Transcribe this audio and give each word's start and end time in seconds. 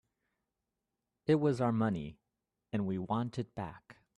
It 1.27 1.35
was 1.35 1.61
our 1.61 1.71
money 1.71 2.17
and 2.73 2.87
we 2.87 2.97
want 2.97 3.37
it 3.37 3.53
back. 3.53 3.97